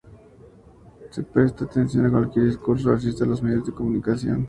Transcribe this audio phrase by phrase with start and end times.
[1.11, 4.39] Se presta atención a cualquier discurso racista en los medios de comunicación.